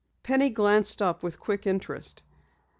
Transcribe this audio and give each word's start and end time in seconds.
Penny 0.23 0.49
glanced 0.49 0.99
up 0.99 1.21
with 1.21 1.39
quick 1.39 1.67
interest. 1.67 2.23